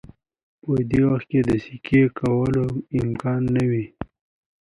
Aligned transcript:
په 0.61 0.71
دې 0.89 1.01
وخت 1.09 1.27
کې 1.31 1.39
د 1.49 1.51
سکی 1.65 2.01
کولو 2.19 2.65
امکان 3.01 3.41
نه 3.55 3.63
وي 3.69 3.85